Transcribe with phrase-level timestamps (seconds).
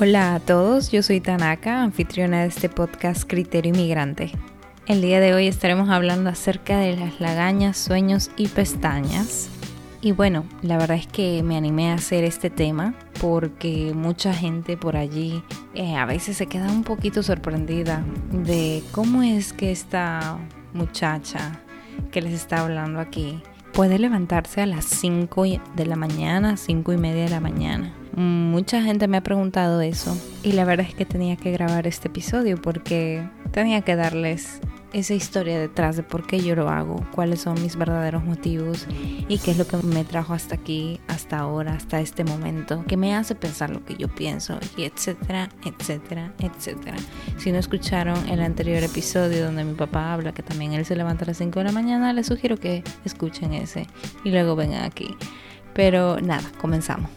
[0.00, 4.30] Hola a todos, yo soy Tanaka, anfitriona de este podcast Criterio Inmigrante.
[4.86, 9.50] El día de hoy estaremos hablando acerca de las lagañas, sueños y pestañas.
[10.00, 14.76] Y bueno, la verdad es que me animé a hacer este tema porque mucha gente
[14.76, 15.42] por allí
[15.74, 20.38] eh, a veces se queda un poquito sorprendida de cómo es que esta
[20.74, 21.58] muchacha
[22.12, 25.44] que les está hablando aquí puede levantarse a las 5
[25.74, 30.20] de la mañana, 5 y media de la mañana Mucha gente me ha preguntado eso
[30.42, 34.58] y la verdad es que tenía que grabar este episodio porque tenía que darles
[34.92, 38.88] esa historia detrás de por qué yo lo hago, cuáles son mis verdaderos motivos
[39.28, 42.96] y qué es lo que me trajo hasta aquí, hasta ahora, hasta este momento, que
[42.96, 46.96] me hace pensar lo que yo pienso y etcétera, etcétera, etcétera.
[47.36, 51.24] Si no escucharon el anterior episodio donde mi papá habla que también él se levanta
[51.24, 53.86] a las 5 de la mañana, les sugiero que escuchen ese
[54.24, 55.14] y luego vengan aquí.
[55.72, 57.08] Pero nada, comenzamos.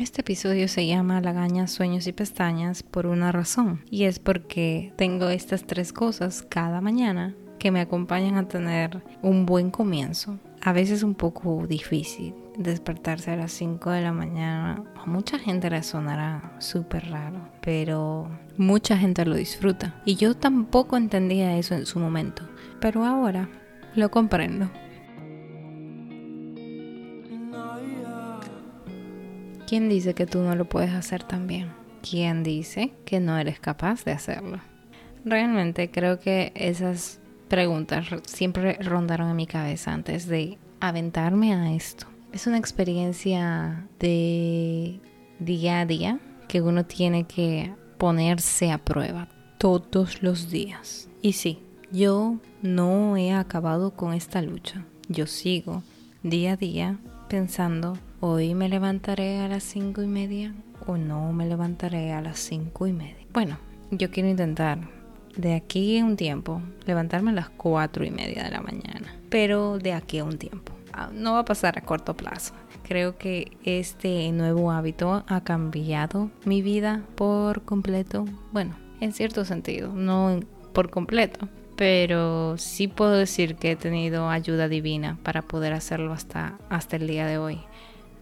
[0.00, 5.28] Este episodio se llama Lagañas, Sueños y Pestañas por una razón, y es porque tengo
[5.28, 10.38] estas tres cosas cada mañana que me acompañan a tener un buen comienzo.
[10.62, 14.82] A veces un poco difícil despertarse a las 5 de la mañana.
[14.96, 20.00] A mucha gente le sonará súper raro, pero mucha gente lo disfruta.
[20.06, 22.48] Y yo tampoco entendía eso en su momento,
[22.80, 23.50] pero ahora
[23.94, 24.70] lo comprendo.
[29.70, 31.70] ¿Quién dice que tú no lo puedes hacer también?
[32.02, 34.58] ¿Quién dice que no eres capaz de hacerlo?
[35.24, 42.08] Realmente creo que esas preguntas siempre rondaron en mi cabeza antes de aventarme a esto.
[42.32, 44.98] Es una experiencia de
[45.38, 51.08] día a día que uno tiene que ponerse a prueba todos los días.
[51.22, 54.84] Y sí, yo no he acabado con esta lucha.
[55.08, 55.84] Yo sigo
[56.24, 56.98] día a día
[57.28, 60.54] pensando Hoy me levantaré a las cinco y media
[60.86, 63.24] o no me levantaré a las cinco y media.
[63.32, 63.56] Bueno,
[63.90, 64.78] yo quiero intentar
[65.38, 69.78] de aquí a un tiempo levantarme a las cuatro y media de la mañana, pero
[69.78, 70.74] de aquí a un tiempo.
[70.92, 72.52] Ah, no va a pasar a corto plazo.
[72.82, 78.26] Creo que este nuevo hábito ha cambiado mi vida por completo.
[78.52, 80.40] Bueno, en cierto sentido, no
[80.74, 86.58] por completo, pero sí puedo decir que he tenido ayuda divina para poder hacerlo hasta,
[86.68, 87.62] hasta el día de hoy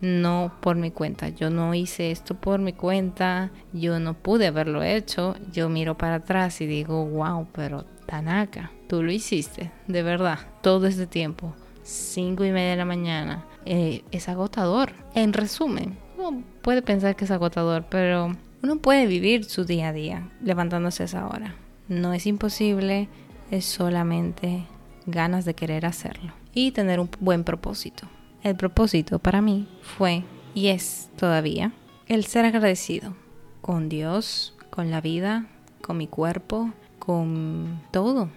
[0.00, 1.28] no por mi cuenta.
[1.28, 5.34] Yo no hice esto por mi cuenta, yo no pude haberlo hecho.
[5.52, 10.86] Yo miro para atrás y digo, wow, pero Tanaka, tú lo hiciste, de verdad, todo
[10.86, 13.44] este tiempo, cinco y media de la mañana.
[13.66, 14.92] Eh, es agotador.
[15.14, 19.92] En resumen, uno puede pensar que es agotador, pero uno puede vivir su día a
[19.92, 21.54] día levantándose a esa hora.
[21.88, 23.08] No es imposible,
[23.50, 24.64] es solamente
[25.06, 28.08] ganas de querer hacerlo y tener un buen propósito.
[28.42, 30.22] El propósito para mí fue
[30.54, 31.72] y es todavía
[32.06, 33.14] el ser agradecido
[33.60, 35.46] con Dios, con la vida,
[35.82, 38.30] con mi cuerpo, con todo,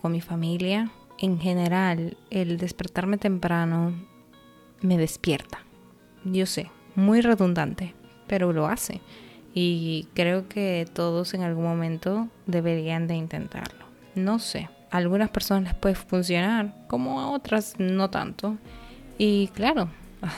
[0.00, 0.90] con mi familia.
[1.18, 3.92] En general, el despertarme temprano
[4.80, 5.58] me despierta.
[6.24, 7.94] Yo sé, muy redundante,
[8.28, 9.00] pero lo hace.
[9.54, 13.86] Y creo que todos en algún momento deberían de intentarlo.
[14.14, 18.56] No sé, a algunas personas les puede funcionar, como a otras no tanto.
[19.18, 19.88] Y claro,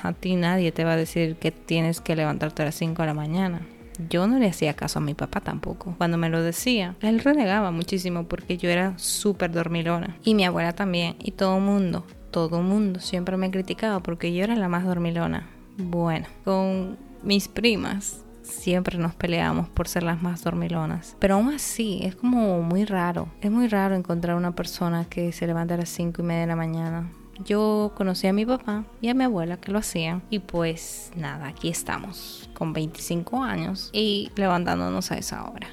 [0.02, 3.06] a ti nadie te va a decir que tienes que levantarte a las 5 de
[3.06, 3.60] la mañana.
[4.08, 5.94] Yo no le hacía caso a mi papá tampoco.
[5.98, 10.16] Cuando me lo decía, él renegaba muchísimo porque yo era súper dormilona.
[10.24, 11.16] Y mi abuela también.
[11.18, 15.46] Y todo el mundo, todo mundo siempre me criticaba porque yo era la más dormilona.
[15.76, 21.16] Bueno, con mis primas siempre nos peleábamos por ser las más dormilonas.
[21.18, 23.28] Pero aún así, es como muy raro.
[23.42, 26.46] Es muy raro encontrar una persona que se levanta a las 5 y media de
[26.46, 27.10] la mañana
[27.44, 31.48] yo conocí a mi papá y a mi abuela que lo hacían y pues nada,
[31.48, 35.68] aquí estamos con 25 años y levantándonos a esa hora.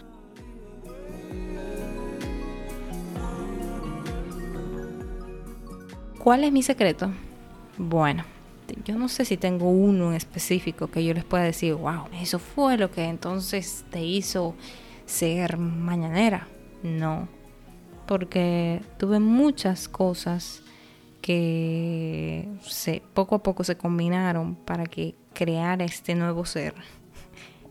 [6.19, 7.09] ¿Cuál es mi secreto?
[7.78, 8.25] Bueno,
[8.84, 12.40] yo no sé si tengo uno en específico que yo les pueda decir, wow, eso
[12.40, 14.55] fue lo que entonces te hizo
[15.05, 16.47] ser mañanera.
[16.84, 17.28] No,
[18.08, 20.63] porque tuve muchas cosas
[21.28, 26.74] que se, poco a poco se combinaron para que creara este nuevo ser,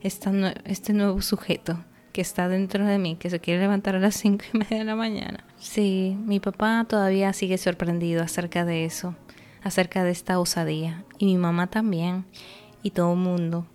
[0.03, 1.83] este nuevo sujeto
[2.13, 4.85] que está dentro de mí, que se quiere levantar a las cinco y media de
[4.85, 5.43] la mañana.
[5.59, 9.15] Sí, mi papá todavía sigue sorprendido acerca de eso,
[9.63, 12.27] acerca de esta osadía, y mi mamá también,
[12.83, 13.67] y todo el mundo,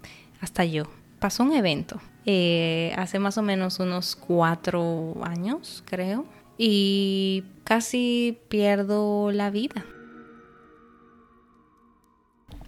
[0.42, 0.84] hasta yo.
[1.18, 6.26] Pasó un evento eh, hace más o menos unos cuatro años, creo,
[6.64, 9.84] y casi pierdo la vida.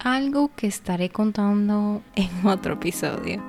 [0.00, 3.42] algo que estaré contando en otro episodio.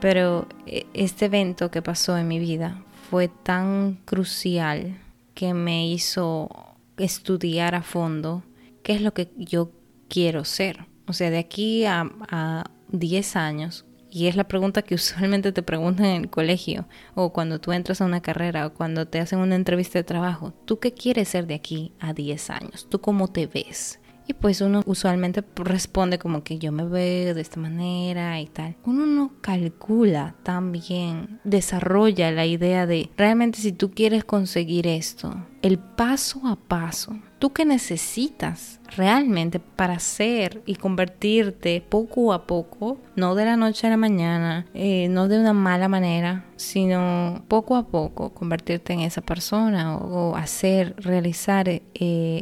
[0.00, 4.96] Pero e, este evento que pasó en mi vida fue tan crucial
[5.34, 6.48] que me hizo
[6.96, 8.44] estudiar a fondo
[8.84, 9.72] qué es lo que yo
[10.08, 10.86] quiero ser.
[11.06, 15.62] O sea, de aquí a, a 10 años, y es la pregunta que usualmente te
[15.62, 19.38] preguntan en el colegio o cuando tú entras a una carrera o cuando te hacen
[19.38, 20.52] una entrevista de trabajo.
[20.64, 22.86] ¿Tú qué quieres ser de aquí a 10 años?
[22.88, 24.00] ¿Tú cómo te ves?
[24.26, 28.76] Y pues uno usualmente responde como que yo me veo de esta manera y tal.
[28.84, 35.34] Uno no calcula tan bien, desarrolla la idea de realmente si tú quieres conseguir esto,
[35.62, 42.98] el paso a paso tú qué necesitas realmente para ser y convertirte poco a poco,
[43.16, 47.76] no de la noche a la mañana, eh, no de una mala manera, sino poco
[47.76, 51.82] a poco convertirte en esa persona o, hacer, realizar eh,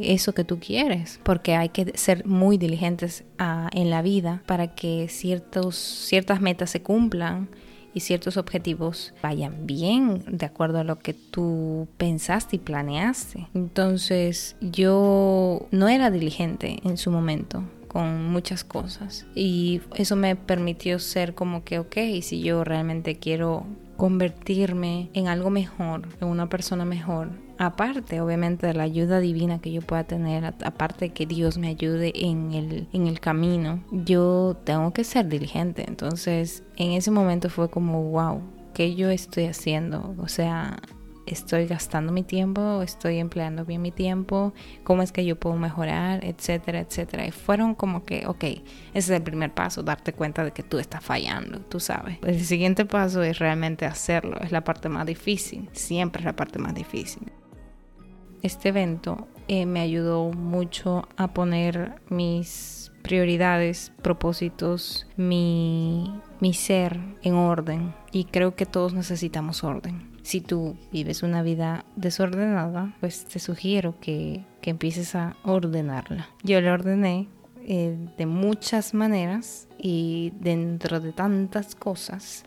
[0.03, 4.75] eso que tú quieres, porque hay que ser muy diligentes ah, en la vida para
[4.75, 7.47] que ciertos, ciertas metas se cumplan
[7.93, 13.47] y ciertos objetivos vayan bien de acuerdo a lo que tú pensaste y planeaste.
[13.53, 20.99] Entonces yo no era diligente en su momento con muchas cosas y eso me permitió
[20.99, 23.65] ser como que ok, si yo realmente quiero
[23.97, 29.71] convertirme en algo mejor, en una persona mejor, aparte obviamente de la ayuda divina que
[29.71, 34.55] yo pueda tener, aparte de que Dios me ayude en el, en el camino, yo
[34.63, 35.83] tengo que ser diligente.
[35.85, 38.41] Entonces en ese momento fue como, wow,
[38.73, 40.15] ¿qué yo estoy haciendo?
[40.19, 40.77] O sea,
[41.25, 44.53] estoy gastando mi tiempo, estoy empleando bien mi tiempo,
[44.85, 47.27] cómo es que yo puedo mejorar, etcétera, etcétera.
[47.27, 48.63] Y fueron como que, ok, ese
[48.93, 52.19] es el primer paso, darte cuenta de que tú estás fallando, tú sabes.
[52.23, 56.57] El siguiente paso es realmente hacerlo, es la parte más difícil, siempre es la parte
[56.57, 57.29] más difícil.
[58.41, 67.35] Este evento eh, me ayudó mucho a poner mis prioridades, propósitos, mi, mi ser en
[67.35, 67.93] orden.
[68.11, 73.95] Y creo que todos necesitamos orden si tú vives una vida desordenada, pues te sugiero
[73.99, 76.29] que, empieces a ordenarla.
[76.43, 77.27] Yo la ordené
[77.65, 82.43] eh, de muchas maneras y dentro de tantas cosas,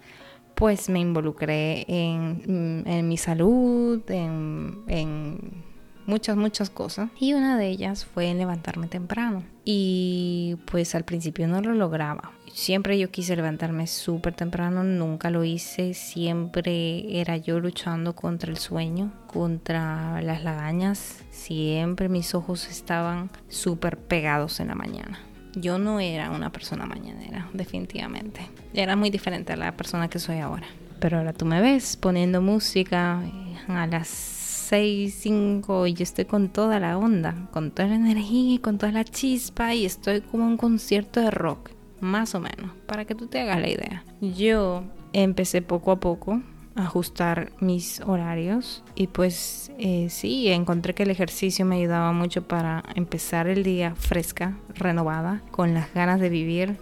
[0.55, 5.65] pues me involucré en, en mi salud, en, en
[6.07, 7.11] muchas, muchas cosas.
[7.19, 9.43] Y una de ellas fue levantarme temprano.
[9.65, 12.33] Y pues al principio no lo lograba.
[12.53, 15.95] Siempre yo quise levantarme súper temprano, nunca lo hice.
[15.95, 21.25] Siempre era yo luchando contra el sueño, contra las lagañas.
[21.31, 25.19] Siempre mis ojos estaban súper pegados en la mañana.
[25.55, 28.49] Yo no era una persona mañanera, definitivamente.
[28.73, 30.67] Era muy diferente a la persona que soy ahora.
[30.99, 33.23] Pero ahora tú me ves poniendo música
[33.69, 34.42] a las
[34.73, 38.79] 6, 5 y yo estoy con toda la onda, con toda la energía y con
[38.79, 43.15] toda la chispa y estoy como un concierto de rock, más o menos, para que
[43.15, 44.03] tú te hagas la idea.
[44.23, 46.41] Yo empecé poco a poco
[46.75, 52.49] a ajustar mis horarios y pues eh, sí, encontré que el ejercicio me ayudaba mucho
[52.49, 56.79] para empezar el día fresca, renovada, con las ganas de vivir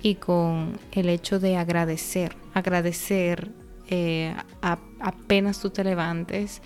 [0.00, 3.50] y con el hecho de agradecer, agradecer
[3.88, 4.32] eh,
[5.00, 6.62] apenas tú te levantes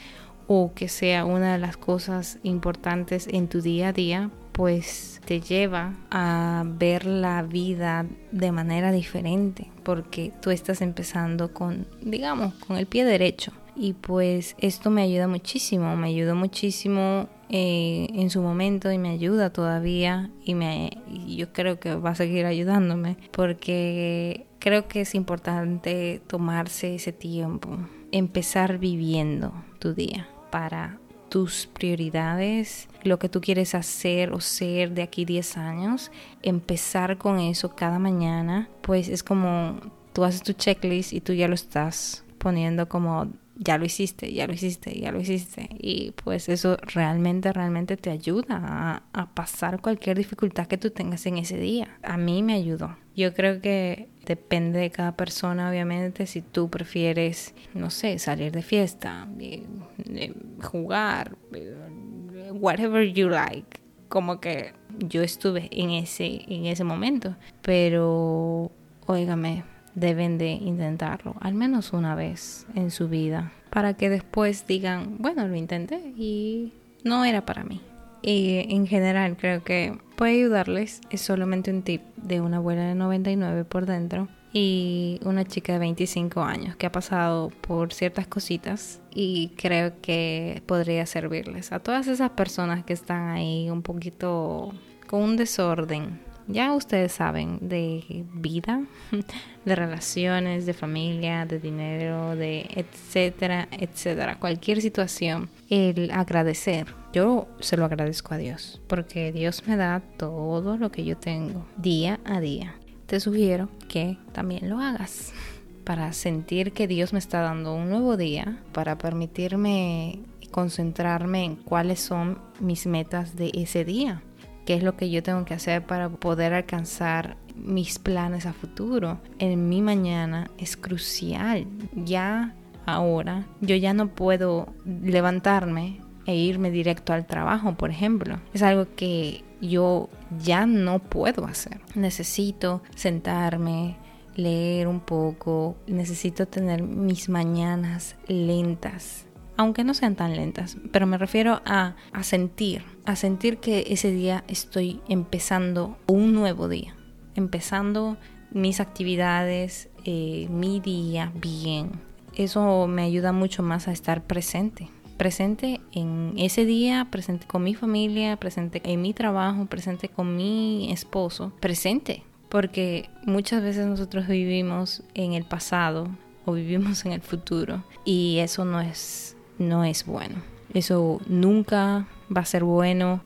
[0.47, 5.41] o que sea una de las cosas importantes en tu día a día, pues te
[5.41, 12.79] lleva a ver la vida de manera diferente, porque tú estás empezando con, digamos, con
[12.79, 13.53] el pie derecho.
[13.75, 19.11] Y pues esto me ayuda muchísimo, me ayudó muchísimo eh, en su momento y me
[19.11, 25.15] ayuda todavía y, me, yo creo que va a seguir ayudándome porque creo que es
[25.15, 27.76] importante tomarse ese tiempo,
[28.11, 30.98] empezar viviendo tu día para
[31.28, 36.10] tus prioridades, lo que tú quieres hacer o ser de aquí 10 años,
[36.42, 39.78] empezar con eso cada mañana, pues es como
[40.14, 44.46] tú haces tu checklist y tú ya lo estás poniendo como ya lo hiciste, ya
[44.46, 45.68] lo hiciste, ya lo hiciste.
[45.78, 51.38] Y pues eso realmente, realmente te ayuda a, pasar cualquier dificultad que tú tengas en
[51.38, 51.98] ese día.
[52.02, 52.96] A mí me ayudó.
[53.14, 58.62] Yo creo que depende de cada persona, obviamente, si tú prefieres, no sé, salir de
[58.62, 59.62] fiesta, eh,
[60.10, 63.80] eh, jugar, eh, whatever you like.
[64.08, 67.36] Como que yo estuve en ese, en ese momento.
[67.62, 68.70] Pero,
[69.06, 69.64] óigame,
[69.97, 75.49] deben de intentarlo al menos una vez en su vida para que después digan, bueno,
[75.49, 76.73] lo intenté y
[77.03, 77.81] no era para mí.
[78.23, 82.95] Y en general creo que puede ayudarles, es solamente un tip de una abuela de
[82.95, 89.03] 99 por dentro, y una chica de 25 años que ha pasado por ciertas cositas
[89.12, 94.73] y creo que podría servirles a todas esas personas que están ahí un poquito
[95.07, 96.25] con un desorden.
[96.49, 98.83] Ya ustedes saben de vida,
[99.65, 104.38] de relaciones, de familia, de dinero, de etcétera, etcétera.
[104.38, 106.87] Cualquier situación, el agradecer.
[107.12, 111.67] Yo se lo agradezco a Dios porque Dios me da todo lo que yo tengo
[111.76, 112.75] día a día
[113.07, 115.33] te sugiero que también lo hagas
[115.85, 122.00] para sentir que Dios me está dando un nuevo día, para permitirme concentrarme en cuáles
[122.00, 124.23] son mis metas de ese día,
[124.66, 129.18] qué es lo que yo tengo que hacer para poder alcanzar mis planes a futuro.
[129.38, 131.66] En mi mañana es crucial.
[131.94, 132.54] Ya
[132.85, 138.40] ahora yo ya no puedo levantarme e irme directo al trabajo, por ejemplo.
[138.52, 140.11] Es algo que yo
[140.44, 141.80] ya no puedo hacer.
[141.94, 143.96] Necesito sentarme,
[144.35, 149.25] leer un poco, necesito tener mis mañanas lentas.
[149.56, 154.10] Aunque no sean tan lentas, pero me refiero a, a sentir, a sentir que ese
[154.10, 156.94] día estoy empezando un nuevo día,
[157.34, 158.16] empezando
[158.50, 161.92] mis actividades, eh, mi día bien.
[162.34, 167.75] Eso me ayuda mucho más a estar presente presente en ese día, presente con mi
[167.75, 172.22] familia, presente en mi trabajo, presente con mi esposo, presente.
[172.48, 176.08] Porque muchas veces nosotros vivimos en el pasado
[176.44, 180.36] o vivimos en el futuro y eso no es, no es bueno.
[180.75, 183.22] Eso nunca va a ser bueno.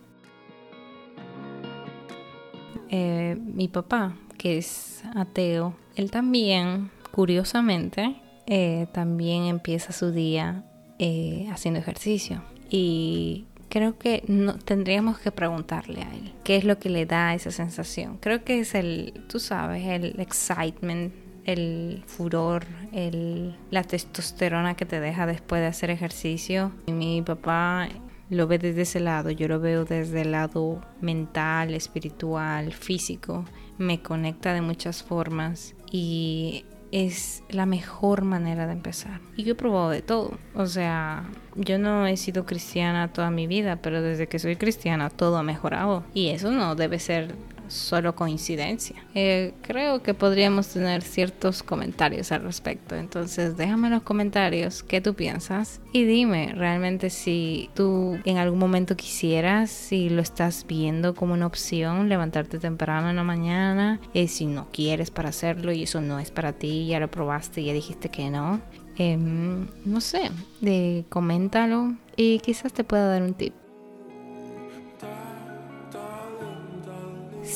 [2.88, 10.64] Eh, mi papá, que es ateo, él también, curiosamente, eh, también empieza su día
[10.98, 12.42] eh, haciendo ejercicio.
[12.68, 17.34] Y creo que no, tendríamos que preguntarle a él qué es lo que le da
[17.34, 18.18] esa sensación.
[18.20, 21.12] Creo que es el, tú sabes, el excitement,
[21.44, 26.72] el furor, el, la testosterona que te deja después de hacer ejercicio.
[26.86, 27.88] Y mi papá
[28.30, 33.44] lo ve desde ese lado, yo lo veo desde el lado mental, espiritual, físico.
[33.78, 39.20] Me conecta de muchas formas y es la mejor manera de empezar.
[39.36, 40.38] Y yo he probado de todo.
[40.54, 41.24] O sea,
[41.56, 45.42] yo no he sido cristiana toda mi vida, pero desde que soy cristiana todo ha
[45.42, 46.04] mejorado.
[46.14, 47.34] Y eso no debe ser
[47.70, 48.96] solo coincidencia.
[49.14, 52.94] Eh, creo que podríamos tener ciertos comentarios al respecto.
[52.96, 58.58] Entonces déjame en los comentarios qué tú piensas y dime realmente si tú en algún
[58.58, 64.28] momento quisieras, si lo estás viendo como una opción, levantarte temprano en la mañana, eh,
[64.28, 67.72] si no quieres para hacerlo y eso no es para ti, ya lo probaste ya
[67.72, 68.60] dijiste que no.
[68.96, 73.54] Em, no sé, de, coméntalo y quizás te pueda dar un tip.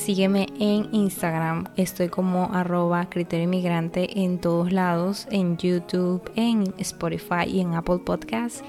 [0.05, 7.47] Sígueme en Instagram, estoy como arroba criterio inmigrante en todos lados, en YouTube, en Spotify
[7.47, 8.63] y en Apple Podcasts.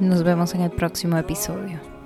[0.00, 1.97] Nos vemos en el próximo episodio.